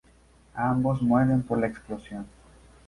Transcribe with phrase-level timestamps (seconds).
[0.55, 2.25] Ambos mueren por la explosión.